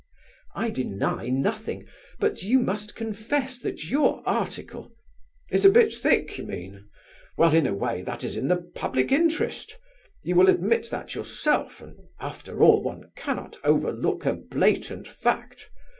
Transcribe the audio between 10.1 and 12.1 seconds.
you will admit that yourself, and